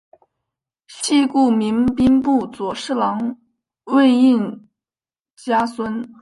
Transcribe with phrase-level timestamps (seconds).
[0.87, 3.39] 系故明兵部左侍郎
[3.83, 4.67] 魏应
[5.35, 6.15] 嘉孙。